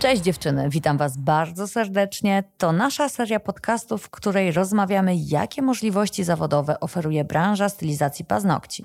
Cześć 0.00 0.22
dziewczyny, 0.22 0.68
witam 0.68 0.98
Was 0.98 1.16
bardzo 1.16 1.68
serdecznie. 1.68 2.44
To 2.58 2.72
nasza 2.72 3.08
seria 3.08 3.40
podcastów, 3.40 4.02
w 4.02 4.10
której 4.10 4.52
rozmawiamy, 4.52 5.14
jakie 5.16 5.62
możliwości 5.62 6.24
zawodowe 6.24 6.80
oferuje 6.80 7.24
branża 7.24 7.68
stylizacji 7.68 8.24
paznokci. 8.24 8.84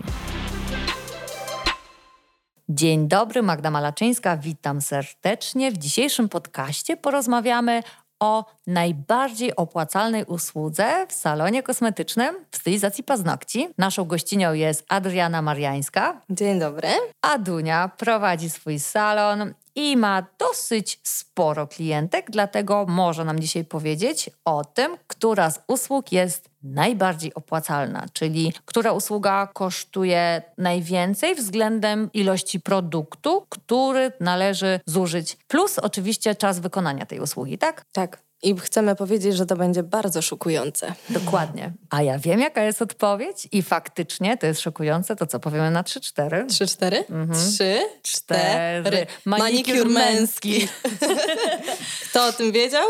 Dzień 2.70 3.07
dobry, 3.07 3.43
Magda 3.43 3.71
Malaczyńska, 3.71 4.37
witam 4.37 4.81
serdecznie. 4.81 5.71
W 5.71 5.78
dzisiejszym 5.78 6.29
podcaście 6.29 6.97
porozmawiamy 6.97 7.83
o 8.19 8.45
najbardziej 8.67 9.55
opłacalnej 9.55 10.25
usłudze 10.25 11.07
w 11.07 11.13
salonie 11.13 11.63
kosmetycznym 11.63 12.35
w 12.51 12.57
stylizacji 12.57 13.03
paznokci. 13.03 13.67
Naszą 13.77 14.05
gościnią 14.05 14.53
jest 14.53 14.85
Adriana 14.89 15.41
Mariańska. 15.41 16.21
Dzień 16.29 16.59
dobry. 16.59 16.88
A 17.21 17.38
Dunia 17.38 17.91
prowadzi 17.97 18.49
swój 18.49 18.79
salon 18.79 19.53
i 19.75 19.97
ma 19.97 20.25
dosyć 20.39 20.99
sporo 21.03 21.67
klientek, 21.67 22.31
dlatego 22.31 22.85
może 22.88 23.25
nam 23.25 23.39
dzisiaj 23.39 23.65
powiedzieć 23.65 24.29
o 24.45 24.65
tym, 24.65 24.98
która 25.07 25.51
z 25.51 25.59
usług 25.67 26.11
jest 26.11 26.49
najbardziej 26.63 27.34
opłacalna, 27.34 28.05
czyli 28.13 28.53
która 28.65 28.91
usługa 28.91 29.48
kosztuje 29.53 30.41
najwięcej 30.57 31.35
względem 31.35 32.09
ilości 32.13 32.59
produktu, 32.59 33.45
który 33.49 34.11
należy 34.20 34.79
zużyć, 34.85 35.38
plus 35.48 35.79
oczywiście 35.79 36.35
czas 36.35 36.59
wykonania 36.59 37.05
tej 37.05 37.20
usługi, 37.20 37.57
tak? 37.57 37.85
Tak. 37.91 38.26
I 38.45 38.59
chcemy 38.59 38.95
powiedzieć, 38.95 39.35
że 39.35 39.45
to 39.45 39.55
będzie 39.55 39.84
bardzo 39.84 40.22
szokujące. 40.22 40.94
Dokładnie. 41.09 41.73
A 41.90 42.02
ja 42.02 42.20
wiem, 42.20 42.40
jaka 42.40 42.63
jest 42.63 42.81
odpowiedź 42.81 43.48
i 43.52 43.63
faktycznie 43.63 44.38
to 44.38 44.48
jest 44.48 44.62
szokujące. 44.62 45.16
To 45.16 45.27
co, 45.27 45.40
powiemy 45.40 45.71
na 45.71 45.84
3-4? 45.84 46.45
3-4? 46.45 47.04
Mhm. 47.09 47.40
3, 47.54 47.80
4. 48.02 49.08
Manikur 49.26 49.90
męski. 49.90 50.68
Kto 52.10 52.26
o 52.26 52.34
tym 52.34 52.52
wiedział? 52.52 52.85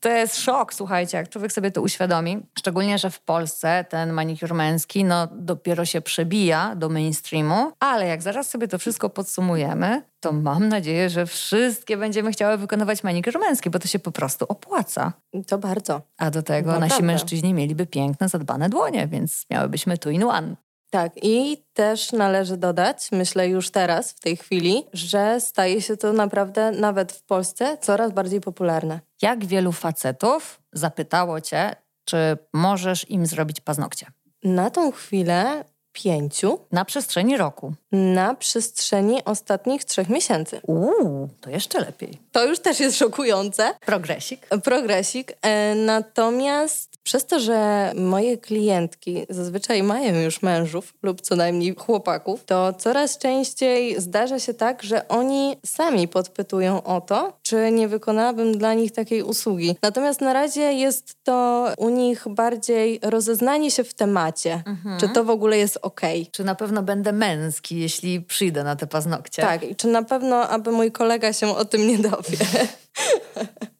To 0.00 0.08
jest 0.08 0.40
szok, 0.40 0.74
słuchajcie, 0.74 1.16
jak 1.16 1.28
człowiek 1.28 1.52
sobie 1.52 1.70
to 1.70 1.82
uświadomi. 1.82 2.46
Szczególnie, 2.58 2.98
że 2.98 3.10
w 3.10 3.20
Polsce 3.20 3.84
ten 3.88 4.12
manikur 4.12 4.54
męski 4.54 5.04
no, 5.04 5.28
dopiero 5.32 5.84
się 5.84 6.00
przebija 6.00 6.74
do 6.76 6.88
mainstreamu, 6.88 7.72
ale 7.80 8.06
jak 8.06 8.22
zaraz 8.22 8.50
sobie 8.50 8.68
to 8.68 8.78
wszystko 8.78 9.10
podsumujemy, 9.10 10.02
to 10.22 10.32
mam 10.32 10.68
nadzieję, 10.68 11.10
że 11.10 11.26
wszystkie 11.26 11.96
będziemy 11.96 12.32
chciały 12.32 12.56
wykonywać 12.56 13.04
manikur 13.04 13.38
męski, 13.38 13.70
bo 13.70 13.78
to 13.78 13.88
się 13.88 13.98
po 13.98 14.12
prostu 14.12 14.44
opłaca. 14.48 15.12
To 15.46 15.58
bardzo. 15.58 16.00
A 16.18 16.30
do 16.30 16.42
tego 16.42 16.70
Naprawdę. 16.70 16.88
nasi 16.88 17.02
mężczyźni 17.02 17.54
mieliby 17.54 17.86
piękne, 17.86 18.28
zadbane 18.28 18.68
dłonie, 18.68 19.06
więc 19.06 19.46
miałybyśmy 19.50 19.98
tu 19.98 20.10
in 20.10 20.24
one. 20.24 20.56
Tak, 20.90 21.12
i 21.22 21.64
też 21.72 22.12
należy 22.12 22.56
dodać, 22.56 23.08
myślę 23.12 23.48
już 23.48 23.70
teraz, 23.70 24.12
w 24.12 24.20
tej 24.20 24.36
chwili, 24.36 24.84
że 24.92 25.40
staje 25.40 25.82
się 25.82 25.96
to 25.96 26.12
naprawdę 26.12 26.70
nawet 26.70 27.12
w 27.12 27.22
Polsce 27.22 27.78
coraz 27.80 28.12
bardziej 28.12 28.40
popularne. 28.40 29.00
Jak 29.22 29.44
wielu 29.44 29.72
facetów 29.72 30.60
zapytało 30.72 31.40
cię, 31.40 31.76
czy 32.04 32.38
możesz 32.52 33.10
im 33.10 33.26
zrobić 33.26 33.60
paznokcie? 33.60 34.06
Na 34.44 34.70
tą 34.70 34.92
chwilę 34.92 35.64
pięciu 35.92 36.58
Na 36.72 36.84
przestrzeni 36.84 37.36
roku. 37.36 37.72
na 37.92 38.34
przestrzeni 38.34 39.24
ostatnich 39.24 39.84
trzech 39.84 40.08
miesięcy. 40.08 40.60
Uuu, 40.66 41.28
to 41.40 41.50
jeszcze 41.50 41.80
lepiej. 41.80 42.18
To 42.32 42.44
już 42.46 42.58
też 42.58 42.80
jest 42.80 42.96
szokujące. 42.98 43.70
Progresik. 43.86 44.46
progresik. 44.64 45.32
E, 45.42 45.74
Natomiast 45.74 46.92
przez 47.02 47.26
to, 47.26 47.40
że 47.40 47.92
moje 47.96 48.38
klientki 48.38 49.26
zazwyczaj 49.28 49.82
mają 49.82 50.20
już 50.20 50.42
mężów 50.42 50.94
lub 51.02 51.20
co 51.20 51.36
najmniej 51.36 51.74
chłopaków, 51.78 52.44
to 52.44 52.72
coraz 52.72 53.18
częściej 53.18 54.00
zdarza 54.00 54.38
się 54.38 54.54
tak, 54.54 54.82
że 54.82 55.08
oni 55.08 55.56
sami 55.66 56.08
podpytują 56.08 56.82
o 56.82 57.00
to, 57.00 57.32
czy 57.42 57.70
nie 57.72 57.88
wykonałabym 57.88 58.58
dla 58.58 58.74
nich 58.74 58.92
takiej 58.92 59.22
usługi. 59.22 59.76
Natomiast 59.82 60.20
na 60.20 60.32
razie 60.32 60.72
jest 60.72 61.16
to 61.24 61.66
u 61.76 61.88
nich 61.88 62.24
bardziej 62.28 63.00
rozeznanie 63.02 63.70
się 63.70 63.84
w 63.84 63.94
temacie, 63.94 64.62
czy 65.00 65.08
to 65.08 65.24
w 65.24 65.30
ogóle 65.30 65.58
jest 65.58 65.78
okej. 65.82 66.26
Czy 66.32 66.44
na 66.44 66.54
pewno 66.54 66.82
będę 66.82 67.12
męski, 67.12 67.80
jeśli 67.80 68.20
przyjdę 68.20 68.64
na 68.64 68.76
te 68.76 68.86
paznokcie? 68.86 69.42
Tak, 69.42 69.62
i 69.62 69.76
czy 69.76 69.88
na 69.88 70.02
pewno, 70.02 70.48
aby 70.48 70.72
mój 70.72 70.92
kolega 70.92 71.32
się 71.32 71.56
o 71.56 71.64
tym 71.64 71.86
nie 71.86 71.98
dowie. 71.98 72.36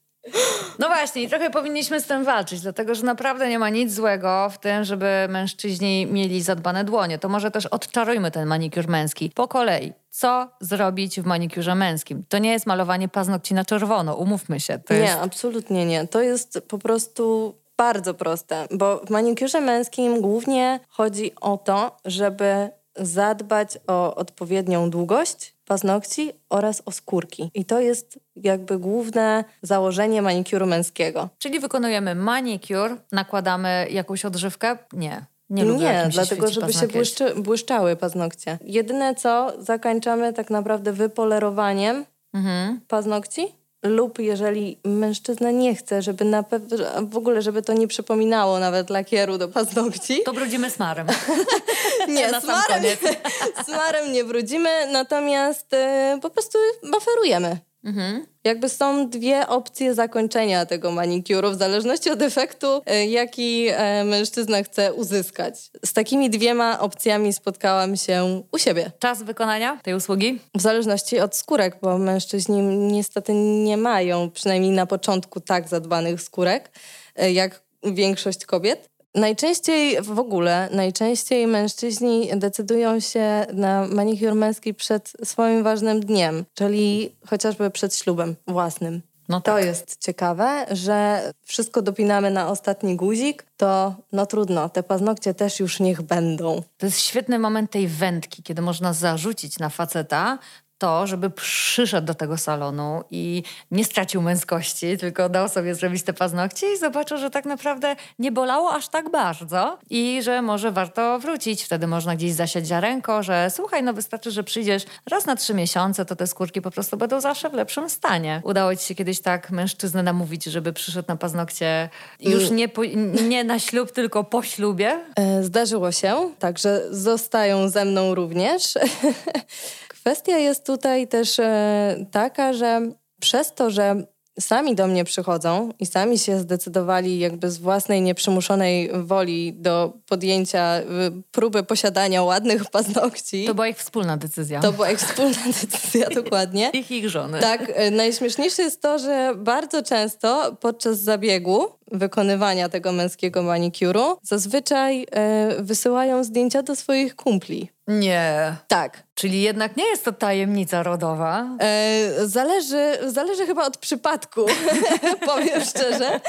No 0.79 0.89
właśnie, 0.89 1.23
i 1.23 1.29
trochę 1.29 1.51
powinniśmy 1.51 2.01
z 2.01 2.07
tym 2.07 2.25
walczyć, 2.25 2.61
dlatego 2.61 2.95
że 2.95 3.03
naprawdę 3.03 3.49
nie 3.49 3.59
ma 3.59 3.69
nic 3.69 3.93
złego 3.93 4.51
w 4.51 4.59
tym, 4.59 4.85
żeby 4.85 5.27
mężczyźni 5.29 6.07
mieli 6.07 6.43
zadbane 6.43 6.85
dłonie. 6.85 7.19
To 7.19 7.29
może 7.29 7.51
też 7.51 7.67
odczarujmy 7.67 8.31
ten 8.31 8.49
manikur 8.49 8.89
męski. 8.89 9.31
Po 9.35 9.49
kolei. 9.49 9.93
Co 10.11 10.51
zrobić 10.61 11.21
w 11.21 11.25
manikurze 11.25 11.75
męskim? 11.75 12.25
To 12.29 12.39
nie 12.39 12.53
jest 12.53 12.67
malowanie 12.67 13.09
paznokci 13.09 13.55
na 13.55 13.65
czerwono, 13.65 14.15
umówmy 14.15 14.61
się. 14.61 14.79
To 14.79 14.95
nie, 14.95 15.01
jest 15.01 15.19
absolutnie 15.21 15.87
nie. 15.87 16.07
To 16.07 16.23
jest 16.23 16.59
po 16.69 16.79
prostu 16.79 17.55
bardzo 17.77 18.15
proste, 18.15 18.67
bo 18.71 18.99
w 19.07 19.11
manikurze 19.11 19.61
męskim 19.61 20.21
głównie 20.21 20.81
chodzi 20.89 21.33
o 21.41 21.59
to, 21.59 21.97
żeby 22.05 22.71
zadbać 22.97 23.79
o 23.87 24.15
odpowiednią 24.15 24.91
długość 24.91 25.55
paznokci 25.67 26.33
oraz 26.51 26.83
o 26.87 26.91
skórki. 26.91 27.51
I 27.55 27.65
to 27.65 27.81
jest 27.81 28.19
jakby 28.37 28.79
główne 28.79 29.45
założenie 29.63 30.23
manikuru 30.23 30.67
męskiego. 30.67 31.29
Czyli 31.39 31.61
wykonujemy 31.61 32.15
manikur, 32.15 32.97
nakładamy 33.13 33.87
jakąś 33.91 34.25
odżywkę? 34.25 34.79
Nie. 34.93 35.25
Nie, 35.51 35.65
lubię, 35.65 35.85
Nie, 35.85 36.09
dlatego 36.11 36.49
żeby 36.49 36.73
się 36.73 36.89
błyszczy, 36.89 37.35
błyszczały 37.35 37.97
paznokcie. 37.97 38.59
Jedyne 38.65 39.15
co, 39.15 39.53
zakończamy 39.59 40.33
tak 40.33 40.51
naprawdę 40.51 40.93
wypolerowaniem 40.93 42.05
Mhm. 42.35 42.81
paznokci 42.89 43.55
lub 43.83 44.19
jeżeli 44.19 44.79
mężczyzna 44.85 45.51
nie 45.51 45.75
chce, 45.75 46.03
żeby 46.03 46.25
na 46.25 46.43
pewno, 46.43 46.77
w 47.03 47.17
ogóle, 47.17 47.43
żeby 47.43 47.63
to 47.63 47.73
nie 47.73 47.89
przypominało 47.89 48.59
nawet 48.59 48.91
lakieru 48.91 49.39
do 49.39 49.49
paznokci. 49.49 50.23
To 50.23 50.33
brudzimy 50.33 50.71
smarem. 50.71 51.07
Nie, 52.09 52.31
na 52.31 52.41
smarem, 52.41 52.83
smarem 53.67 54.13
nie 54.13 54.25
brudzimy, 54.25 54.93
natomiast 54.93 55.75
e, 55.75 56.19
po 56.23 56.31
prostu 56.31 56.59
baferujemy. 56.91 57.59
Mhm. 57.85 58.27
Jakby 58.45 58.69
są 58.69 59.09
dwie 59.09 59.49
opcje 59.49 59.95
zakończenia 59.95 60.67
tego 60.67 60.91
manikuru, 60.91 61.51
w 61.51 61.55
zależności 61.55 62.11
od 62.11 62.23
efektu, 62.23 62.83
e, 62.87 63.07
jaki 63.07 63.67
e, 63.69 64.05
mężczyzna 64.05 64.63
chce 64.63 64.95
uzyskać. 64.95 65.71
Z 65.85 65.93
takimi 65.93 66.31
dwiema 66.31 66.81
opcjami 66.81 67.33
spotkałam 67.33 67.97
się 67.97 68.43
u 68.53 68.59
siebie. 68.59 68.93
Czas 68.99 69.23
wykonania 69.23 69.77
tej 69.83 69.95
usługi? 69.95 70.41
W 70.55 70.61
zależności 70.61 71.21
od 71.21 71.37
skórek, 71.37 71.77
bo 71.83 71.99
mężczyźni 71.99 72.63
niestety 72.63 73.35
nie 73.65 73.77
mają, 73.77 74.31
przynajmniej 74.31 74.73
na 74.73 74.87
początku, 74.87 75.41
tak 75.41 75.69
zadbanych 75.69 76.23
skórek, 76.23 76.71
e, 77.17 77.33
jak 77.33 77.63
większość 77.85 78.47
kobiet. 78.47 78.92
Najczęściej 79.15 80.03
w 80.03 80.19
ogóle, 80.19 80.69
najczęściej 80.73 81.47
mężczyźni 81.47 82.31
decydują 82.37 83.01
się 83.01 83.47
na 83.53 83.87
manikur 83.87 84.35
męski 84.35 84.75
przed 84.75 85.13
swoim 85.25 85.63
ważnym 85.63 86.01
dniem, 86.01 86.45
czyli 86.55 87.13
chociażby 87.27 87.71
przed 87.71 87.95
ślubem 87.95 88.37
własnym. 88.47 89.03
No 89.29 89.41
To 89.41 89.55
tak. 89.55 89.65
jest 89.65 89.97
ciekawe, 90.01 90.67
że 90.71 91.31
wszystko 91.45 91.83
dopinamy 91.83 92.31
na 92.31 92.49
ostatni 92.49 92.97
guzik, 92.97 93.47
to 93.57 93.95
no 94.13 94.27
trudno, 94.27 94.69
te 94.69 94.83
paznokcie 94.83 95.35
też 95.35 95.61
już 95.61 95.81
niech 95.81 96.03
będą. 96.03 96.63
To 96.79 96.87
jest 96.87 97.01
świetny 97.01 97.39
moment 97.39 97.71
tej 97.71 97.89
wędki, 97.89 98.43
kiedy 98.43 98.63
można 98.63 98.93
zarzucić 98.93 99.59
na 99.59 99.69
faceta 99.69 100.39
to, 100.83 101.07
żeby 101.07 101.31
przyszedł 101.31 102.07
do 102.07 102.15
tego 102.15 102.37
salonu 102.37 103.05
i 103.11 103.43
nie 103.71 103.85
stracił 103.85 104.23
męskości, 104.23 104.99
tylko 104.99 105.29
dał 105.29 105.49
sobie 105.49 105.75
zrobić 105.75 106.03
te 106.03 106.13
paznokcie 106.13 106.73
i 106.73 106.79
zobaczył, 106.79 107.19
że 107.19 107.31
tak 107.31 107.45
naprawdę 107.45 107.97
nie 108.19 108.33
bolało 108.33 108.75
aż 108.75 108.89
tak 108.89 109.11
bardzo 109.11 109.79
i 109.91 110.21
że 110.23 110.43
może 110.43 110.73
warto 110.73 111.19
wrócić. 111.19 111.65
Wtedy 111.65 111.87
można 111.87 112.17
gdzieś 112.17 112.33
zasiać 112.33 112.67
ziarenko, 112.67 113.23
że 113.23 113.51
słuchaj, 113.51 113.83
no 113.83 113.93
wystarczy, 113.93 114.31
że 114.31 114.45
przyjdziesz 114.45 114.83
raz 115.11 115.27
na 115.27 115.37
trzy 115.37 115.55
miesiące, 115.55 116.05
to 116.05 116.17
te 116.17 116.27
skórki 116.27 116.63
po 116.63 116.71
prostu 116.71 116.97
będą 116.97 117.21
zawsze 117.21 117.51
w 117.51 117.55
lepszym 117.55 117.91
stanie. 117.91 118.43
Udało 118.45 118.77
ci 118.77 118.85
się 118.85 118.95
kiedyś 118.95 119.21
tak 119.21 119.51
mężczyznę 119.51 120.03
namówić, 120.03 120.45
żeby 120.45 120.73
przyszedł 120.73 121.09
na 121.09 121.17
paznokcie 121.17 121.89
już 122.21 122.51
nie, 122.51 122.69
po, 122.69 122.85
nie 123.29 123.45
na 123.45 123.59
ślub, 123.59 123.93
tylko 123.93 124.25
po 124.25 124.43
ślubie? 124.43 125.01
E, 125.17 125.43
Zdarzyło 125.43 125.93
się, 125.93 126.31
także 126.39 126.83
zostają 126.91 127.69
ze 127.69 127.85
mną 127.85 128.15
również. 128.15 128.75
Kwestia 130.03 130.39
jest 130.39 130.67
tutaj 130.67 131.09
też 131.09 131.39
e, 131.39 132.07
taka, 132.11 132.53
że 132.53 132.81
przez 133.21 133.55
to, 133.55 133.71
że 133.71 134.07
sami 134.41 134.75
do 134.75 134.87
mnie 134.87 135.05
przychodzą 135.05 135.71
i 135.81 135.87
sami 135.87 136.19
się 136.19 136.39
zdecydowali 136.39 137.19
jakby 137.19 137.51
z 137.51 137.59
własnej 137.59 138.03
nieprzymuszonej 138.03 138.91
woli 138.95 139.53
do 139.53 139.93
podjęcia 140.09 140.81
y, 140.81 140.85
próby 141.31 141.63
posiadania 141.63 142.23
ładnych 142.23 142.71
paznokci. 142.71 143.45
To 143.47 143.55
była 143.55 143.69
ich 143.69 143.77
wspólna 143.77 144.17
decyzja. 144.17 144.61
To 144.61 144.73
była 144.73 144.91
ich 144.91 144.99
wspólna 144.99 145.39
decyzja, 145.61 146.09
dokładnie. 146.11 146.71
Ich 146.73 146.91
ich 146.91 147.09
żony. 147.09 147.41
Tak, 147.41 147.73
e, 147.75 147.91
najśmieszniejsze 147.91 148.63
jest 148.63 148.83
to, 148.83 148.99
że 148.99 149.35
bardzo 149.37 149.83
często 149.83 150.57
podczas 150.61 150.99
zabiegu 150.99 151.67
wykonywania 151.93 152.69
tego 152.69 152.93
męskiego 152.93 153.43
manikuru 153.43 154.19
zazwyczaj 154.23 155.07
e, 155.11 155.63
wysyłają 155.63 156.25
zdjęcia 156.25 156.63
do 156.63 156.77
swoich 156.77 157.17
kumpli. 157.17 157.71
Nie. 157.89 158.57
Tak. 158.69 159.03
Czyli 159.15 159.43
jednak 159.43 159.77
nie 159.77 159.85
jest 159.85 160.05
to 160.05 160.13
tajemnica 160.13 160.83
rodowa. 160.83 161.47
E, 161.61 162.27
zależy, 162.27 162.99
zależy 163.07 163.47
chyba 163.47 163.67
od 163.67 163.77
przypadku, 163.77 164.47
powiem 165.27 165.65
szczerze. 165.65 166.21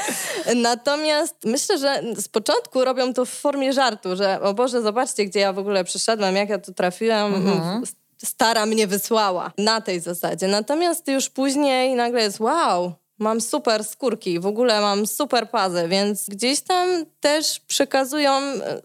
Natomiast 0.56 1.36
myślę, 1.44 1.78
że 1.78 2.02
z 2.16 2.28
początku 2.28 2.84
robią 2.84 3.14
to 3.14 3.24
w 3.24 3.30
formie 3.30 3.72
żartu, 3.72 4.16
że 4.16 4.40
o 4.40 4.54
Boże, 4.54 4.82
zobaczcie, 4.82 5.24
gdzie 5.24 5.40
ja 5.40 5.52
w 5.52 5.58
ogóle 5.58 5.84
przyszedłem, 5.84 6.36
jak 6.36 6.48
ja 6.48 6.58
tu 6.58 6.74
trafiłam. 6.74 7.34
Mhm. 7.34 7.82
Stara 8.24 8.66
mnie 8.66 8.86
wysłała 8.86 9.52
na 9.58 9.80
tej 9.80 10.00
zasadzie. 10.00 10.48
Natomiast 10.48 11.08
już 11.08 11.30
później 11.30 11.94
nagle 11.94 12.22
jest 12.22 12.40
wow, 12.40 12.92
mam 13.18 13.40
super 13.40 13.84
skórki, 13.84 14.40
w 14.40 14.46
ogóle 14.46 14.80
mam 14.80 15.06
super 15.06 15.50
pazę, 15.50 15.88
więc 15.88 16.28
gdzieś 16.28 16.60
tam 16.60 16.88
też 17.20 17.60
przekazują, 17.60 18.32
e, 18.32 18.82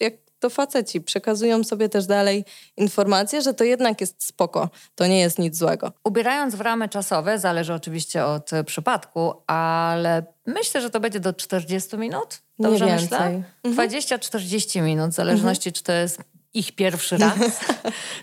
jak 0.00 0.14
to 0.38 0.50
faceci 0.50 1.00
przekazują 1.00 1.64
sobie 1.64 1.88
też 1.88 2.06
dalej 2.06 2.44
informacje, 2.76 3.42
że 3.42 3.54
to 3.54 3.64
jednak 3.64 4.00
jest 4.00 4.24
spoko, 4.24 4.70
to 4.94 5.06
nie 5.06 5.20
jest 5.20 5.38
nic 5.38 5.56
złego. 5.56 5.92
Ubierając 6.04 6.54
w 6.54 6.60
ramy 6.60 6.88
czasowe, 6.88 7.38
zależy 7.38 7.74
oczywiście 7.74 8.24
od 8.24 8.50
przypadku, 8.66 9.34
ale 9.46 10.24
myślę, 10.46 10.80
że 10.80 10.90
to 10.90 11.00
będzie 11.00 11.20
do 11.20 11.32
40 11.32 11.96
minut. 11.96 12.42
Dobrze 12.58 12.86
nie 12.86 12.94
myślę? 12.94 13.42
20-40 13.64 14.66
mhm. 14.66 14.84
minut, 14.86 15.10
w 15.10 15.14
zależności 15.14 15.68
mhm. 15.68 15.74
czy 15.74 15.82
to 15.82 15.92
jest 15.92 16.20
ich 16.58 16.72
pierwszy 16.72 17.16
raz, 17.26 17.60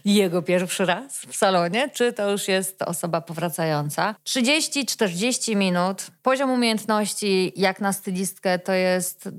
jego 0.06 0.41
pierwszy 0.41 0.85
raz 0.85 1.19
w 1.19 1.35
salonie, 1.35 1.89
czy 1.94 2.13
to 2.13 2.31
już 2.31 2.47
jest 2.47 2.81
osoba 2.81 3.21
powracająca. 3.21 4.15
30-40 4.27 5.56
minut. 5.56 6.07
Poziom 6.21 6.51
umiejętności, 6.51 7.53
jak 7.56 7.81
na 7.81 7.94
stylistkę, 7.94 8.59
to 8.59 8.74
jest 8.74 9.27
e, 9.27 9.31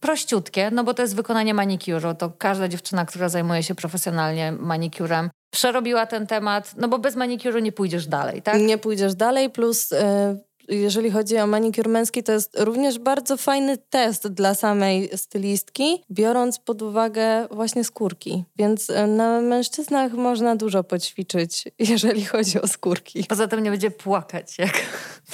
prościutkie, 0.00 0.70
no 0.70 0.84
bo 0.84 0.94
to 0.94 1.02
jest 1.02 1.16
wykonanie 1.16 1.54
manikuru. 1.54 2.14
To 2.14 2.30
każda 2.30 2.68
dziewczyna, 2.68 3.04
która 3.04 3.28
zajmuje 3.28 3.62
się 3.62 3.74
profesjonalnie 3.74 4.52
manikurem, 4.52 5.30
przerobiła 5.50 6.06
ten 6.06 6.26
temat, 6.26 6.74
no 6.76 6.88
bo 6.88 6.98
bez 6.98 7.16
manikuru 7.16 7.58
nie 7.58 7.72
pójdziesz 7.72 8.06
dalej, 8.06 8.42
tak? 8.42 8.60
Nie 8.60 8.78
pójdziesz 8.78 9.14
dalej, 9.14 9.50
plus 9.50 9.90
yy, 9.90 9.98
jeżeli 10.68 11.10
chodzi 11.10 11.38
o 11.38 11.46
manikur 11.46 11.88
męski, 11.88 12.22
to 12.22 12.32
jest 12.32 12.60
również 12.60 12.98
bardzo 12.98 13.36
fajny 13.36 13.78
test 13.78 14.28
dla 14.28 14.54
samej 14.54 15.10
stylistki, 15.16 16.04
biorąc 16.10 16.58
pod 16.58 16.82
uwagę 16.82 17.48
właśnie 17.50 17.84
skórki. 17.84 18.44
Więc 18.56 18.90
e, 18.90 19.06
na 19.06 19.40
mężczyznach 19.40 20.12
można 20.12 20.56
dużo 20.56 20.84
poćwiczyć, 20.84 21.64
jeżeli 21.90 22.24
chodzi 22.24 22.60
o 22.60 22.68
skórki. 22.68 23.24
Poza 23.28 23.48
tym 23.48 23.62
nie 23.62 23.70
będzie 23.70 23.90
płakać, 23.90 24.58
jak 24.58 24.82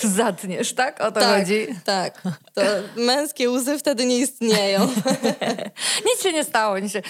zatniesz, 0.02 0.72
tak? 0.74 1.00
O 1.00 1.12
to 1.12 1.20
tak, 1.20 1.38
chodzi? 1.38 1.66
Tak, 1.84 2.22
to 2.54 2.62
męskie 2.96 3.50
łzy 3.50 3.78
wtedy 3.78 4.06
nie 4.06 4.18
istnieją. 4.18 4.88
nic 6.08 6.22
się 6.22 6.32
nie 6.32 6.44
stało. 6.44 6.78
Nic 6.78 6.92
się... 6.92 7.02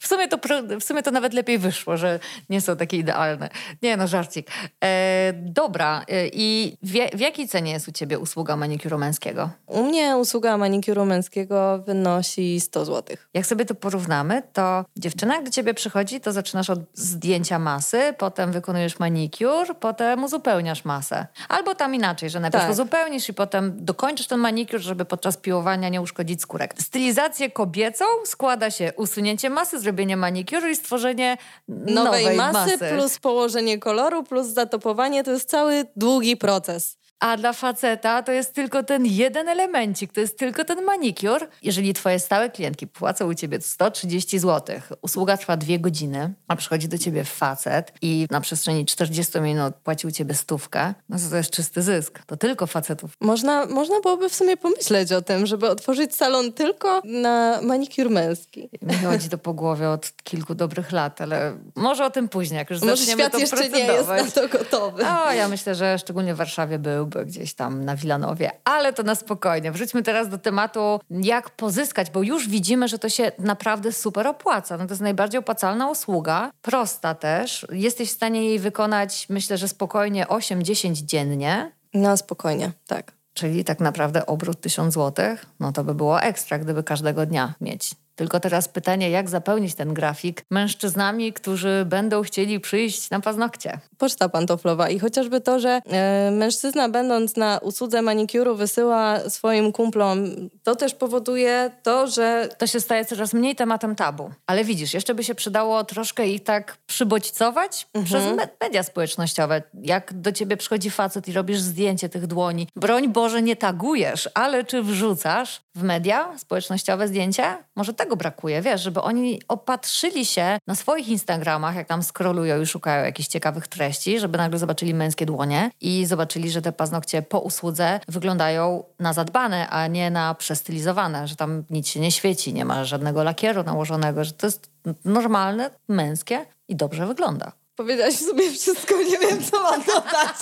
W, 0.00 0.06
sumie 0.06 0.28
to, 0.28 0.38
w 0.80 0.84
sumie 0.84 1.02
to 1.02 1.10
nawet 1.10 1.34
lepiej 1.34 1.58
wyszło, 1.58 1.96
że 1.96 2.20
nie 2.50 2.60
są 2.60 2.76
takie 2.76 2.96
idealne. 2.96 3.48
Nie 3.82 3.96
no, 3.96 4.06
żarcik. 4.06 4.50
E, 4.84 5.32
dobra, 5.36 6.04
e, 6.08 6.28
i 6.28 6.76
wie, 6.82 7.08
w 7.14 7.20
jakiej 7.20 7.48
cenie 7.48 7.72
jest 7.72 7.88
u 7.88 7.92
ciebie 7.92 8.18
usługa 8.18 8.56
manikuru 8.56 8.98
męskiego? 8.98 9.50
U 9.66 9.82
mnie 9.84 10.16
usługa 10.16 10.56
manikuru 10.56 11.04
męskiego 11.04 11.78
wynosi 11.78 12.60
100 12.60 12.84
zł. 12.84 13.16
Jak 13.34 13.46
sobie 13.46 13.64
to 13.64 13.74
porównamy, 13.74 14.42
to 14.52 14.84
dziewczyna 14.96 15.42
do 15.42 15.50
ciebie 15.50 15.74
przychodzi, 15.74 16.20
to 16.20 16.32
zaczynasz 16.32 16.70
od 16.70 16.80
zdjęcia 16.94 17.58
masy, 17.58 18.14
potem 18.18 18.52
wykonujesz 18.52 18.98
manikur, 18.98 19.76
potem 19.80 20.24
uzupełniasz 20.24 20.84
masę. 20.84 21.26
Albo 21.48 21.74
tam 21.74 21.94
inaczej, 22.02 22.30
że 22.30 22.40
najpierw 22.40 22.64
tak. 22.64 22.72
uzupełnisz 22.72 23.28
i 23.28 23.34
potem 23.34 23.84
dokończysz 23.84 24.26
ten 24.26 24.40
manikur, 24.40 24.80
żeby 24.80 25.04
podczas 25.04 25.36
piłowania 25.36 25.88
nie 25.88 26.00
uszkodzić 26.00 26.42
skórek. 26.42 26.74
Stylizację 26.78 27.50
kobiecą 27.50 28.04
składa 28.24 28.70
się 28.70 28.92
usunięcie 28.96 29.50
masy, 29.50 29.80
zrobienie 29.80 30.16
manikuru 30.16 30.68
i 30.68 30.76
stworzenie 30.76 31.36
nowej, 31.68 31.94
nowej 31.94 32.36
masy, 32.36 32.58
masy. 32.58 32.94
Plus 32.94 33.18
położenie 33.18 33.78
koloru, 33.78 34.24
plus 34.24 34.46
zatopowanie. 34.46 35.24
To 35.24 35.30
jest 35.30 35.50
cały 35.50 35.84
długi 35.96 36.36
proces. 36.36 37.01
A 37.22 37.36
dla 37.36 37.52
faceta 37.52 38.22
to 38.22 38.32
jest 38.32 38.54
tylko 38.54 38.82
ten 38.82 39.06
jeden 39.06 39.48
elemencik, 39.48 40.12
to 40.12 40.20
jest 40.20 40.38
tylko 40.38 40.64
ten 40.64 40.84
manikur. 40.84 41.48
Jeżeli 41.62 41.94
twoje 41.94 42.18
stałe 42.18 42.50
klientki 42.50 42.86
płacą 42.86 43.28
u 43.28 43.34
ciebie 43.34 43.60
130 43.60 44.38
zł, 44.38 44.76
usługa 45.02 45.36
trwa 45.36 45.56
dwie 45.56 45.78
godziny, 45.78 46.34
a 46.48 46.56
przychodzi 46.56 46.88
do 46.88 46.98
ciebie 46.98 47.24
facet 47.24 47.92
i 48.02 48.26
na 48.30 48.40
przestrzeni 48.40 48.86
40 48.86 49.40
minut 49.40 49.74
płaci 49.74 50.06
u 50.06 50.10
ciebie 50.10 50.34
stówkę, 50.34 50.94
no 51.08 51.18
to, 51.18 51.30
to 51.30 51.36
jest 51.36 51.50
czysty 51.50 51.82
zysk. 51.82 52.18
To 52.26 52.36
tylko 52.36 52.66
facetów. 52.66 53.10
Można, 53.20 53.66
można 53.66 54.00
byłoby 54.00 54.28
w 54.28 54.34
sumie 54.34 54.56
pomyśleć 54.56 55.12
o 55.12 55.22
tym, 55.22 55.46
żeby 55.46 55.68
otworzyć 55.68 56.16
salon 56.16 56.52
tylko 56.52 57.02
na 57.04 57.60
manikur 57.62 58.10
męski. 58.10 58.68
Mi 58.82 58.94
chodzi 58.94 59.28
to 59.28 59.38
po 59.38 59.54
głowie 59.54 59.88
od 59.88 60.12
kilku 60.24 60.54
dobrych 60.54 60.92
lat, 60.92 61.20
ale 61.20 61.56
może 61.74 62.04
o 62.04 62.10
tym 62.10 62.28
później, 62.28 62.58
jak 62.58 62.70
już 62.70 62.80
może 62.80 62.96
zaczniemy 62.96 63.22
świat 63.22 63.32
to 63.32 63.38
jeszcze 63.38 63.68
nie 63.68 63.84
jest 63.84 64.08
na 64.08 64.30
to 64.30 64.48
gotowy. 64.48 65.02
O, 65.06 65.32
ja 65.32 65.48
myślę, 65.48 65.74
że 65.74 65.98
szczególnie 65.98 66.34
w 66.34 66.36
Warszawie 66.36 66.78
był 66.78 67.11
gdzieś 67.26 67.54
tam 67.54 67.84
na 67.84 67.96
Wilanowie, 67.96 68.50
ale 68.64 68.92
to 68.92 69.02
na 69.02 69.14
spokojnie. 69.14 69.72
Wróćmy 69.72 70.02
teraz 70.02 70.28
do 70.28 70.38
tematu, 70.38 71.00
jak 71.10 71.50
pozyskać, 71.50 72.10
bo 72.10 72.22
już 72.22 72.48
widzimy, 72.48 72.88
że 72.88 72.98
to 72.98 73.08
się 73.08 73.32
naprawdę 73.38 73.92
super 73.92 74.26
opłaca. 74.26 74.76
No 74.76 74.86
to 74.86 74.92
jest 74.92 75.02
najbardziej 75.02 75.38
opłacalna 75.38 75.90
usługa, 75.90 76.50
prosta 76.62 77.14
też. 77.14 77.66
Jesteś 77.72 78.08
w 78.08 78.12
stanie 78.12 78.44
jej 78.44 78.58
wykonać, 78.58 79.26
myślę, 79.28 79.58
że 79.58 79.68
spokojnie 79.68 80.26
8-10 80.26 80.92
dziennie. 80.92 81.72
No 81.94 82.16
spokojnie, 82.16 82.72
tak. 82.86 83.12
Czyli 83.34 83.64
tak 83.64 83.80
naprawdę 83.80 84.26
obrót 84.26 84.60
1000 84.60 84.94
zł, 84.94 85.36
no 85.60 85.72
to 85.72 85.84
by 85.84 85.94
było 85.94 86.22
ekstra, 86.22 86.58
gdyby 86.58 86.82
każdego 86.82 87.26
dnia 87.26 87.54
mieć 87.60 87.94
tylko 88.16 88.40
teraz 88.40 88.68
pytanie, 88.68 89.10
jak 89.10 89.28
zapełnić 89.28 89.74
ten 89.74 89.94
grafik 89.94 90.44
mężczyznami, 90.50 91.32
którzy 91.32 91.84
będą 91.86 92.22
chcieli 92.22 92.60
przyjść 92.60 93.10
na 93.10 93.20
paznokcie. 93.20 93.78
Poczta 93.98 94.28
pantoflowa 94.28 94.88
i 94.88 94.98
chociażby 94.98 95.40
to, 95.40 95.60
że 95.60 95.80
e, 95.86 96.30
mężczyzna 96.30 96.88
będąc 96.88 97.36
na 97.36 97.58
usłudze 97.58 98.02
manikuru 98.02 98.56
wysyła 98.56 99.30
swoim 99.30 99.72
kumplom, 99.72 100.24
to 100.62 100.76
też 100.76 100.94
powoduje 100.94 101.70
to, 101.82 102.06
że... 102.06 102.48
To 102.58 102.66
się 102.66 102.80
staje 102.80 103.04
coraz 103.04 103.34
mniej 103.34 103.56
tematem 103.56 103.96
tabu. 103.96 104.30
Ale 104.46 104.64
widzisz, 104.64 104.94
jeszcze 104.94 105.14
by 105.14 105.24
się 105.24 105.34
przydało 105.34 105.84
troszkę 105.84 106.28
ich 106.28 106.42
tak 106.42 106.76
przybodźcować 106.86 107.86
mhm. 107.94 108.04
przez 108.04 108.48
media 108.60 108.82
społecznościowe. 108.82 109.62
Jak 109.82 110.12
do 110.14 110.32
ciebie 110.32 110.56
przychodzi 110.56 110.90
facet 110.90 111.28
i 111.28 111.32
robisz 111.32 111.60
zdjęcie 111.60 112.08
tych 112.08 112.26
dłoni, 112.26 112.68
broń 112.76 113.08
Boże 113.08 113.42
nie 113.42 113.56
tagujesz, 113.56 114.28
ale 114.34 114.64
czy 114.64 114.82
wrzucasz 114.82 115.62
w 115.74 115.82
media 115.82 116.38
społecznościowe 116.38 117.08
zdjęcie? 117.08 117.44
Może 117.76 117.94
tego 118.02 118.16
brakuje, 118.16 118.62
wiesz, 118.62 118.82
żeby 118.82 119.00
oni 119.00 119.40
opatrzyli 119.48 120.26
się 120.26 120.58
na 120.66 120.74
swoich 120.74 121.08
Instagramach, 121.08 121.76
jak 121.76 121.88
tam 121.88 122.02
scrollują 122.02 122.60
i 122.60 122.66
szukają 122.66 123.04
jakichś 123.04 123.28
ciekawych 123.28 123.68
treści, 123.68 124.18
żeby 124.18 124.38
nagle 124.38 124.58
zobaczyli 124.58 124.94
męskie 124.94 125.26
dłonie 125.26 125.70
i 125.80 126.06
zobaczyli, 126.06 126.50
że 126.50 126.62
te 126.62 126.72
paznokcie 126.72 127.22
po 127.22 127.40
usłudze 127.40 128.00
wyglądają 128.08 128.84
na 128.98 129.12
zadbane, 129.12 129.68
a 129.68 129.86
nie 129.86 130.10
na 130.10 130.34
przestylizowane, 130.34 131.28
że 131.28 131.36
tam 131.36 131.64
nic 131.70 131.88
się 131.88 132.00
nie 132.00 132.12
świeci, 132.12 132.54
nie 132.54 132.64
ma 132.64 132.84
żadnego 132.84 133.22
lakieru 133.22 133.62
nałożonego, 133.62 134.24
że 134.24 134.32
to 134.32 134.46
jest 134.46 134.70
normalne, 135.04 135.70
męskie 135.88 136.46
i 136.68 136.76
dobrze 136.76 137.06
wygląda. 137.06 137.52
Powiedziałaś 137.76 138.14
sobie 138.14 138.50
wszystko, 138.50 138.94
nie 138.96 139.18
wiem, 139.18 139.44
co 139.44 139.62
mam 139.62 139.82
dodać. 139.82 140.36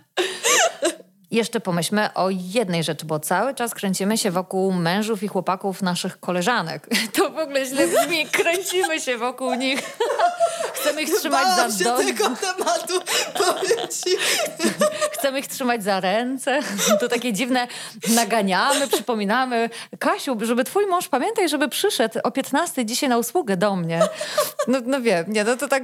jeszcze 1.30 1.60
pomyślmy 1.60 2.14
o 2.14 2.30
jednej 2.30 2.84
rzeczy, 2.84 3.06
bo 3.06 3.20
cały 3.20 3.54
czas 3.54 3.74
kręcimy 3.74 4.18
się 4.18 4.30
wokół 4.30 4.72
mężów 4.72 5.22
i 5.22 5.28
chłopaków 5.28 5.82
naszych 5.82 6.20
koleżanek. 6.20 6.88
To 7.16 7.30
w 7.30 7.38
ogóle 7.38 7.66
źle 7.66 7.86
brzmi. 7.86 8.26
Kręcimy 8.26 9.00
się 9.00 9.18
wokół 9.18 9.54
nich. 9.54 9.80
Chcemy 10.74 11.02
ich 11.02 11.18
trzymać 11.18 11.44
Bałam 11.44 11.70
za 11.70 11.84
się 11.84 12.04
tego 12.04 12.24
tematu, 12.24 13.00
powiem 13.34 13.88
ci. 13.88 14.16
Chcemy 15.20 15.38
ich 15.38 15.48
trzymać 15.48 15.84
za 15.84 16.00
ręce. 16.00 16.60
To 17.00 17.08
takie 17.08 17.32
dziwne 17.32 17.66
naganiamy, 18.14 18.88
przypominamy. 18.88 19.70
Kasiu, 19.98 20.36
żeby 20.42 20.64
twój 20.64 20.86
mąż 20.86 21.08
pamiętaj, 21.08 21.48
żeby 21.48 21.68
przyszedł 21.68 22.18
o 22.22 22.30
15 22.30 22.86
dzisiaj 22.86 23.08
na 23.08 23.18
usługę 23.18 23.56
do 23.56 23.76
mnie. 23.76 24.00
No, 24.68 24.78
no 24.86 25.00
wiem, 25.00 25.24
nie, 25.28 25.44
no 25.44 25.56
to 25.56 25.68
tak 25.68 25.82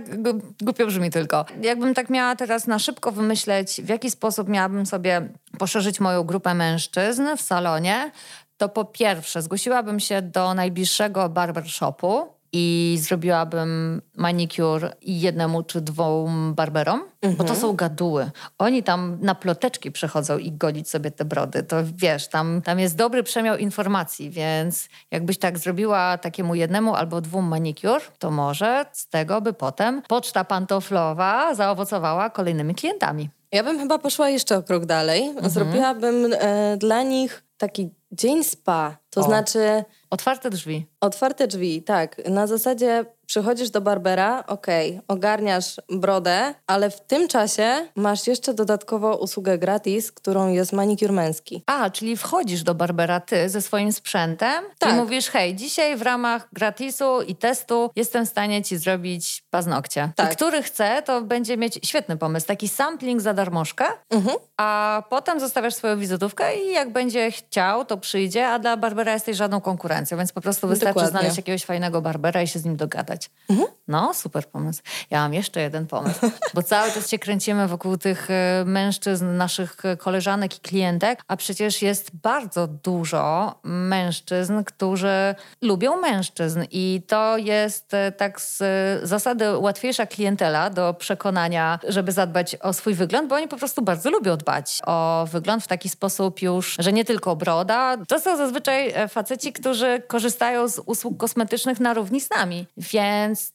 głupio 0.63 0.87
brzmi 0.87 1.11
tylko. 1.11 1.45
Jakbym 1.63 1.95
tak 1.95 2.11
miała 2.11 2.37
teraz 2.37 2.67
na 2.67 2.79
szybko 2.79 3.13
wymyśleć, 3.13 3.81
w 3.83 3.89
jaki 3.89 4.11
sposób 4.11 4.49
miałabym 4.49 4.87
sobie 4.87 5.29
poszerzyć 5.59 6.01
moją 6.01 6.25
grupę 6.25 6.55
mężczyzn 6.55 7.23
w 7.37 7.41
salonie, 7.41 8.11
to 8.57 8.69
po 8.69 8.85
pierwsze 8.85 9.43
zgłosiłabym 9.43 10.01
się 10.01 10.23
do 10.23 10.55
najbliższego 10.55 11.29
barbershopu 11.29 12.36
i 12.53 12.97
zrobiłabym 13.01 14.03
manikur 14.17 14.91
jednemu 15.03 15.63
czy 15.63 15.81
dwóm 15.81 16.55
barberom, 16.55 17.01
mhm. 17.01 17.37
bo 17.37 17.45
to 17.45 17.51
mhm. 17.55 17.61
są 17.61 17.77
gaduły. 17.77 18.31
Oni 18.59 18.83
tam 18.83 19.19
na 19.21 19.35
ploteczki 19.35 19.93
przychodzą 19.93 20.39
i 20.39 20.53
golić 20.53 20.91
sobie 20.91 21.11
te 21.11 21.25
brody. 21.25 21.63
To 21.63 21.77
wiesz, 21.95 22.29
tam, 22.29 22.63
tam 22.63 22.79
jest 22.79 22.97
dobry 22.97 23.23
przemiał 23.23 23.57
informacji, 23.57 24.31
więc 24.31 24.89
jakbyś 25.11 25.39
tak 25.39 25.59
zrobiła 25.59 26.19
takiemu 26.19 26.55
jednemu 26.55 26.95
albo 26.95 27.21
dwóm 27.21 27.45
manikur, 27.45 28.01
to 28.19 28.31
może 28.31 28.87
z 28.93 29.09
tego 29.09 29.41
by 29.41 29.53
potem 29.53 30.03
poczta 30.09 30.45
pantoflowa 30.45 31.55
zaowocowała 31.55 32.31
kolejnymi 32.31 32.75
klientami. 32.75 33.29
Ja 33.53 33.63
bym 33.63 33.79
chyba 33.79 33.99
poszła 33.99 34.29
jeszcze 34.29 34.57
o 34.57 34.63
krok 34.63 34.87
dalej. 34.87 35.23
Mhm. 35.23 35.51
Zrobiłabym 35.51 36.33
e, 36.33 36.77
dla 36.77 37.03
nich 37.03 37.43
taki 37.59 37.91
dzień 38.13 38.45
spa. 38.45 38.97
To 39.11 39.21
o. 39.21 39.25
znaczy. 39.25 39.85
Otwarte 40.11 40.51
drzwi. 40.51 40.87
Otwarte 41.01 41.47
drzwi, 41.47 41.83
tak. 41.83 42.29
Na 42.29 42.47
zasadzie 42.47 43.05
przychodzisz 43.27 43.71
do 43.71 43.81
barbera, 43.81 44.45
okej, 44.47 44.91
okay, 44.91 45.03
ogarniasz 45.09 45.77
brodę, 45.91 46.55
ale 46.67 46.91
w 46.91 47.01
tym 47.01 47.29
czasie 47.29 47.89
masz 47.97 48.27
jeszcze 48.27 48.55
dodatkowo 48.55 49.17
usługę 49.17 49.59
gratis, 49.59 50.13
którą 50.13 50.49
jest 50.49 50.73
manikur 50.73 51.13
męski. 51.13 51.63
A, 51.67 51.91
czyli 51.91 52.17
wchodzisz 52.17 52.63
do 52.63 52.75
barbera 52.75 53.21
ty 53.21 53.49
ze 53.49 53.63
swoim 53.63 53.93
sprzętem 53.93 54.65
tak. 54.79 54.93
i 54.93 54.97
mówisz, 54.97 55.29
hej, 55.29 55.55
dzisiaj 55.55 55.97
w 55.97 56.03
ramach 56.03 56.49
gratisu 56.53 57.23
i 57.23 57.37
testu 57.37 57.91
jestem 57.97 58.27
w 58.27 58.29
stanie 58.29 58.63
ci 58.63 58.79
zrobić 58.79 59.45
paznokcie. 59.51 60.11
Tak. 60.17 60.33
I 60.33 60.37
który 60.37 60.63
chce, 60.63 61.03
to 61.03 61.23
będzie 61.23 61.57
mieć 61.57 61.79
świetny 61.85 62.17
pomysł, 62.17 62.47
taki 62.47 62.69
sampling 62.69 63.21
za 63.21 63.35
darmożkę, 63.35 63.85
mhm. 64.11 64.37
a 64.57 65.03
potem 65.11 65.41
zostawiasz 65.41 65.75
swoją 65.75 65.99
wizytówkę 65.99 66.57
i 66.57 66.73
jak 66.73 66.93
będzie 66.93 67.31
chciał, 67.31 67.85
to 67.85 67.97
przyjdzie, 67.97 68.49
a 68.49 68.59
dla 68.59 68.77
barbera 68.77 69.13
jesteś 69.13 69.37
żadną 69.37 69.61
konkurencją, 69.61 70.19
więc 70.19 70.33
po 70.33 70.41
prostu 70.41 70.69
wystarczy 70.69 70.95
Dokładnie. 70.95 71.11
znaleźć 71.11 71.37
jakiegoś 71.37 71.65
fajnego 71.65 72.03
barbera 72.03 72.43
i 72.43 72.49
się 72.49 72.59
z 72.59 72.65
nim 72.65 72.77
dogadać. 72.77 73.16
Mhm. 73.49 73.69
No, 73.89 74.15
super 74.15 74.47
pomysł. 74.47 74.83
Ja 75.11 75.21
mam 75.21 75.35
jeszcze 75.35 75.61
jeden 75.61 75.87
pomysł, 75.87 76.21
bo 76.55 76.63
cały 76.63 76.93
czas 76.93 77.11
się 77.11 77.19
kręcimy 77.19 77.69
wokół 77.69 77.97
tych 77.97 78.31
e, 78.31 78.65
mężczyzn, 78.67 79.37
naszych 79.37 79.77
koleżanek 79.99 80.57
i 80.57 80.61
klientek, 80.61 81.23
a 81.29 81.37
przecież 81.37 81.83
jest 81.83 82.17
bardzo 82.17 82.67
dużo 82.67 83.55
mężczyzn, 83.65 84.65
którzy 84.65 85.35
lubią 85.63 85.97
mężczyzn 86.01 86.65
i 86.71 87.03
to 87.07 87.39
jest 87.39 87.95
e, 87.95 88.13
tak 88.13 88.41
z 88.41 88.63
zasady 89.09 89.59
łatwiejsza 89.59 90.07
klientela 90.07 90.71
do 90.71 90.95
przekonania, 90.95 91.79
żeby 91.89 92.13
zadbać 92.13 92.57
o 92.57 92.73
swój 92.73 92.95
wygląd, 92.95 93.29
bo 93.29 93.35
oni 93.35 93.49
po 93.49 93.57
prostu 93.57 93.83
bardzo 93.83 94.11
lubią 94.11 94.37
dbać 94.37 94.81
o 94.87 95.27
wygląd 95.33 95.65
w 95.65 95.67
taki 95.67 95.89
sposób 95.89 96.43
już, 96.43 96.77
że 96.79 96.93
nie 96.93 97.05
tylko 97.05 97.37
broda. 97.37 97.97
To 98.09 98.21
są 98.21 98.37
zazwyczaj 98.37 98.93
e, 98.95 99.09
faceci, 99.09 99.53
którzy 99.53 100.03
korzystają 100.07 100.69
z 100.69 100.79
usług 100.87 101.17
kosmetycznych 101.17 101.81
na 101.81 101.95
równi 101.95 102.21
z 102.21 102.31
nami, 102.31 102.67
więc 102.77 103.06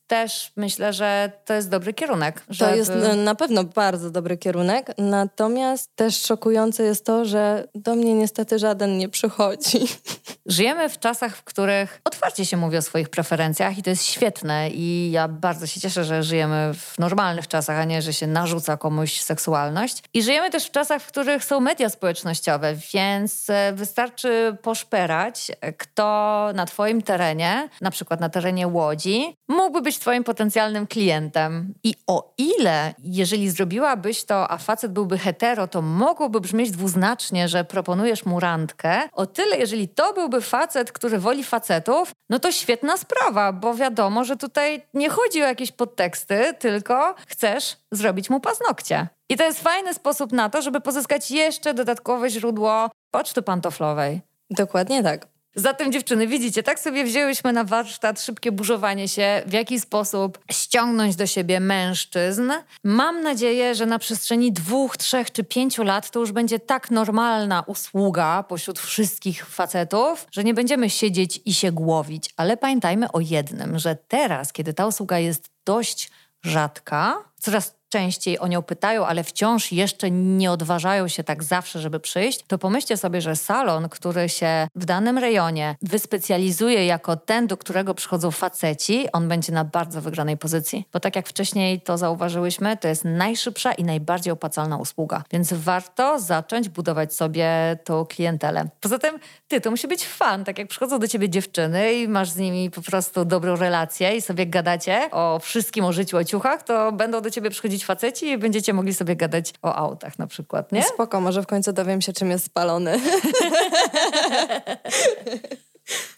też 0.07 0.51
myślę, 0.55 0.93
że 0.93 1.31
to 1.45 1.53
jest 1.53 1.69
dobry 1.69 1.93
kierunek. 1.93 2.43
Żeby... 2.49 2.71
To 2.71 2.75
jest 2.75 2.91
na 3.17 3.35
pewno 3.35 3.63
bardzo 3.63 4.11
dobry 4.11 4.37
kierunek, 4.37 4.91
natomiast 4.97 5.89
też 5.95 6.21
szokujące 6.21 6.83
jest 6.83 7.05
to, 7.05 7.25
że 7.25 7.67
do 7.75 7.95
mnie 7.95 8.13
niestety 8.13 8.59
żaden 8.59 8.97
nie 8.97 9.09
przychodzi. 9.09 9.79
Żyjemy 10.45 10.89
w 10.89 10.99
czasach, 10.99 11.35
w 11.35 11.43
których 11.43 12.01
otwarcie 12.03 12.45
się 12.45 12.57
mówi 12.57 12.77
o 12.77 12.81
swoich 12.81 13.09
preferencjach 13.09 13.77
i 13.77 13.83
to 13.83 13.89
jest 13.89 14.05
świetne 14.05 14.69
i 14.69 15.11
ja 15.11 15.27
bardzo 15.27 15.67
się 15.67 15.79
cieszę, 15.79 16.03
że 16.03 16.23
żyjemy 16.23 16.73
w 16.73 16.99
normalnych 16.99 17.47
czasach, 17.47 17.77
a 17.77 17.85
nie, 17.85 18.01
że 18.01 18.13
się 18.13 18.27
narzuca 18.27 18.77
komuś 18.77 19.21
seksualność. 19.21 20.03
I 20.13 20.23
żyjemy 20.23 20.49
też 20.49 20.65
w 20.65 20.71
czasach, 20.71 21.01
w 21.01 21.07
których 21.07 21.45
są 21.45 21.59
media 21.59 21.89
społecznościowe, 21.89 22.75
więc 22.93 23.49
e, 23.49 23.73
wystarczy 23.73 24.57
poszperać, 24.61 25.51
kto 25.77 26.49
na 26.55 26.65
twoim 26.65 27.01
terenie, 27.01 27.69
na 27.81 27.91
przykład 27.91 28.19
na 28.19 28.29
terenie 28.29 28.67
Łodzi, 28.67 29.35
mógłby 29.51 29.81
być 29.81 29.99
twoim 29.99 30.23
potencjalnym 30.23 30.87
klientem. 30.87 31.73
I 31.83 31.95
o 32.07 32.33
ile, 32.37 32.93
jeżeli 33.03 33.49
zrobiłabyś 33.49 34.23
to, 34.23 34.51
a 34.51 34.57
facet 34.57 34.91
byłby 34.91 35.17
hetero, 35.17 35.67
to 35.67 35.81
mogłoby 35.81 36.41
brzmieć 36.41 36.71
dwuznacznie, 36.71 37.47
że 37.47 37.63
proponujesz 37.63 38.25
mu 38.25 38.39
randkę, 38.39 39.09
o 39.13 39.25
tyle, 39.25 39.57
jeżeli 39.57 39.87
to 39.87 40.13
byłby 40.13 40.41
facet, 40.41 40.91
który 40.91 41.19
woli 41.19 41.43
facetów, 41.43 42.11
no 42.29 42.39
to 42.39 42.51
świetna 42.51 42.97
sprawa, 42.97 43.53
bo 43.53 43.75
wiadomo, 43.75 44.23
że 44.23 44.37
tutaj 44.37 44.81
nie 44.93 45.09
chodzi 45.09 45.43
o 45.43 45.47
jakieś 45.47 45.71
podteksty, 45.71 46.53
tylko 46.59 47.15
chcesz 47.27 47.77
zrobić 47.91 48.29
mu 48.29 48.39
paznokcie. 48.39 49.07
I 49.29 49.37
to 49.37 49.43
jest 49.43 49.63
fajny 49.63 49.93
sposób 49.93 50.31
na 50.31 50.49
to, 50.49 50.61
żeby 50.61 50.81
pozyskać 50.81 51.31
jeszcze 51.31 51.73
dodatkowe 51.73 52.29
źródło 52.29 52.89
poczty 53.11 53.41
pantoflowej. 53.41 54.21
Dokładnie 54.49 55.03
tak. 55.03 55.30
Zatem 55.55 55.91
dziewczyny, 55.91 56.27
widzicie, 56.27 56.63
tak 56.63 56.79
sobie 56.79 57.03
wzięłyśmy 57.03 57.53
na 57.53 57.63
warsztat 57.63 58.21
szybkie 58.21 58.51
burzowanie 58.51 59.07
się, 59.07 59.43
w 59.45 59.53
jaki 59.53 59.79
sposób 59.79 60.39
ściągnąć 60.51 61.15
do 61.15 61.27
siebie 61.27 61.59
mężczyzn. 61.59 62.51
Mam 62.83 63.21
nadzieję, 63.21 63.75
że 63.75 63.85
na 63.85 63.99
przestrzeni 63.99 64.51
dwóch, 64.51 64.97
trzech 64.97 65.31
czy 65.31 65.43
pięciu 65.43 65.83
lat 65.83 66.11
to 66.11 66.19
już 66.19 66.31
będzie 66.31 66.59
tak 66.59 66.91
normalna 66.91 67.63
usługa 67.67 68.43
pośród 68.43 68.79
wszystkich 68.79 69.45
facetów, 69.45 70.27
że 70.31 70.43
nie 70.43 70.53
będziemy 70.53 70.89
siedzieć 70.89 71.41
i 71.45 71.53
się 71.53 71.71
głowić. 71.71 72.33
Ale 72.37 72.57
pamiętajmy 72.57 73.11
o 73.11 73.19
jednym, 73.19 73.79
że 73.79 73.95
teraz, 74.07 74.53
kiedy 74.53 74.73
ta 74.73 74.87
usługa 74.87 75.19
jest 75.19 75.49
dość 75.65 76.09
rzadka, 76.43 77.23
coraz 77.39 77.80
częściej 77.91 78.39
o 78.39 78.47
nią 78.47 78.61
pytają, 78.61 79.05
ale 79.05 79.23
wciąż 79.23 79.71
jeszcze 79.71 80.11
nie 80.11 80.51
odważają 80.51 81.07
się 81.07 81.23
tak 81.23 81.43
zawsze, 81.43 81.79
żeby 81.79 81.99
przyjść, 81.99 82.43
to 82.47 82.57
pomyślcie 82.57 82.97
sobie, 82.97 83.21
że 83.21 83.35
salon, 83.35 83.89
który 83.89 84.29
się 84.29 84.67
w 84.75 84.85
danym 84.85 85.17
rejonie 85.17 85.75
wyspecjalizuje 85.81 86.85
jako 86.85 87.15
ten, 87.15 87.47
do 87.47 87.57
którego 87.57 87.93
przychodzą 87.93 88.31
faceci, 88.31 89.07
on 89.13 89.27
będzie 89.27 89.53
na 89.53 89.65
bardzo 89.65 90.01
wygranej 90.01 90.37
pozycji. 90.37 90.85
Bo 90.93 90.99
tak 90.99 91.15
jak 91.15 91.27
wcześniej 91.27 91.81
to 91.81 91.97
zauważyłyśmy, 91.97 92.77
to 92.77 92.87
jest 92.87 93.05
najszybsza 93.05 93.71
i 93.73 93.83
najbardziej 93.83 94.33
opłacalna 94.33 94.77
usługa. 94.77 95.23
Więc 95.31 95.53
warto 95.53 96.19
zacząć 96.19 96.69
budować 96.69 97.13
sobie 97.15 97.77
tą 97.83 98.05
klientelę. 98.05 98.69
Poza 98.81 98.99
tym 98.99 99.19
ty, 99.47 99.61
to 99.61 99.71
musi 99.71 99.87
być 99.87 100.05
fan, 100.05 100.43
tak 100.43 100.57
jak 100.57 100.67
przychodzą 100.67 100.99
do 100.99 101.07
ciebie 101.07 101.29
dziewczyny 101.29 101.93
i 101.93 102.07
masz 102.07 102.29
z 102.29 102.37
nimi 102.37 102.71
po 102.71 102.81
prostu 102.81 103.25
dobrą 103.25 103.55
relację 103.55 104.15
i 104.15 104.21
sobie 104.21 104.45
gadacie 104.45 105.09
o 105.11 105.39
wszystkim, 105.39 105.85
o 105.85 105.93
życiu, 105.93 106.17
o 106.17 106.23
ciuchach, 106.23 106.63
to 106.63 106.91
będą 106.91 107.21
do 107.21 107.31
ciebie 107.31 107.49
przychodzić 107.81 107.85
faceci 107.85 108.29
i 108.29 108.37
będziecie 108.37 108.73
mogli 108.73 108.93
sobie 108.93 109.15
gadać 109.15 109.53
o 109.61 109.75
autach 109.75 110.19
na 110.19 110.27
przykład, 110.27 110.71
nie? 110.71 110.83
Spoko, 110.83 111.21
może 111.21 111.41
w 111.41 111.47
końcu 111.47 111.73
dowiem 111.73 112.01
się, 112.01 112.13
czym 112.13 112.31
jest 112.31 112.45
spalony. 112.45 112.99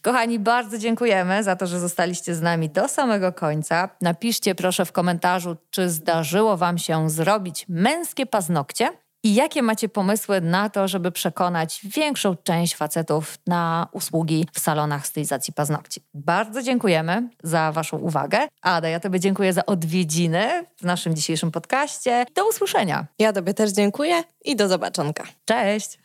Kochani, 0.01 0.39
bardzo 0.39 0.77
dziękujemy 0.77 1.43
za 1.43 1.55
to, 1.55 1.67
że 1.67 1.79
zostaliście 1.79 2.35
z 2.35 2.41
nami 2.41 2.69
do 2.69 2.87
samego 2.87 3.33
końca. 3.33 3.89
Napiszcie 4.01 4.55
proszę 4.55 4.85
w 4.85 4.91
komentarzu, 4.91 5.57
czy 5.69 5.89
zdarzyło 5.89 6.57
Wam 6.57 6.77
się 6.77 7.09
zrobić 7.09 7.65
męskie 7.69 8.25
paznokcie 8.25 8.89
i 9.23 9.33
jakie 9.35 9.61
macie 9.61 9.89
pomysły 9.89 10.41
na 10.41 10.69
to, 10.69 10.87
żeby 10.87 11.11
przekonać 11.11 11.81
większą 11.83 12.35
część 12.35 12.75
facetów 12.75 13.37
na 13.47 13.87
usługi 13.91 14.47
w 14.53 14.59
salonach 14.59 15.07
stylizacji 15.07 15.53
paznokci? 15.53 16.01
Bardzo 16.13 16.63
dziękujemy 16.63 17.29
za 17.43 17.71
Waszą 17.71 17.97
uwagę. 17.97 18.47
Ada, 18.61 18.89
ja 18.89 18.99
Tobie 18.99 19.19
dziękuję 19.19 19.53
za 19.53 19.65
odwiedziny 19.65 20.65
w 20.77 20.83
naszym 20.83 21.15
dzisiejszym 21.15 21.51
podcaście. 21.51 22.25
Do 22.35 22.49
usłyszenia. 22.49 23.05
Ja 23.19 23.33
Tobie 23.33 23.53
też 23.53 23.71
dziękuję 23.71 24.23
i 24.45 24.55
do 24.55 24.67
zobaczonka. 24.67 25.23
Cześć! 25.45 25.99